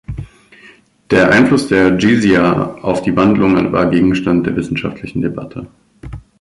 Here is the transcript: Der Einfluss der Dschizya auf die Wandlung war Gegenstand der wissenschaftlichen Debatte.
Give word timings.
Der 1.11 1.29
Einfluss 1.29 1.67
der 1.67 1.95
Dschizya 1.95 2.77
auf 2.81 3.03
die 3.03 3.15
Wandlung 3.15 3.71
war 3.71 3.87
Gegenstand 3.91 4.47
der 4.47 4.55
wissenschaftlichen 4.55 5.21
Debatte. 5.21 5.67